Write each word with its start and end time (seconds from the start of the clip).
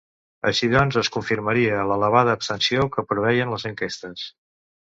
Així 0.51 0.69
doncs, 0.75 0.97
es 1.01 1.11
confirmaria 1.17 1.83
l’elevada 1.91 2.35
abstenció 2.39 2.89
que 2.97 3.07
preveien 3.13 3.55
les 3.55 3.71
enquestes. 3.73 4.29